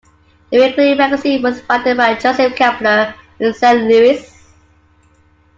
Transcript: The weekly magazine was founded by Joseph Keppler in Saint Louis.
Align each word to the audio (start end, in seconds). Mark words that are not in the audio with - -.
The 0.51 0.57
weekly 0.57 0.95
magazine 0.95 1.43
was 1.43 1.61
founded 1.61 1.95
by 1.97 2.15
Joseph 2.15 2.55
Keppler 2.55 3.13
in 3.39 3.53
Saint 3.53 3.83
Louis. 3.83 4.19